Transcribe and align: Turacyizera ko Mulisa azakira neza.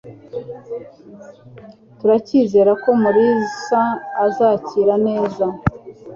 Turacyizera 1.99 2.71
ko 2.83 2.89
Mulisa 3.01 3.81
azakira 4.25 4.93
neza. 5.07 5.45